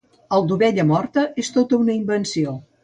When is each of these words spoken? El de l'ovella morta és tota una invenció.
El 0.37 0.45
de 0.51 0.51
l'ovella 0.51 0.85
morta 0.93 1.27
és 1.45 1.55
tota 1.59 1.81
una 1.85 1.99
invenció. 2.03 2.61